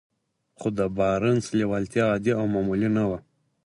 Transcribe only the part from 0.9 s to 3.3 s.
بارنس لېوالتیا عادي او معمولي نه وه.